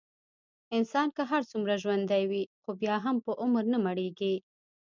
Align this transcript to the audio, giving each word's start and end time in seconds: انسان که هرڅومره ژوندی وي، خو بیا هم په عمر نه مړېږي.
انسان 0.77 1.07
که 1.15 1.21
هرڅومره 1.31 1.75
ژوندی 1.83 2.23
وي، 2.31 2.43
خو 2.61 2.69
بیا 2.81 2.95
هم 3.05 3.15
په 3.25 3.31
عمر 3.41 3.63
نه 3.73 3.79
مړېږي. 3.85 4.35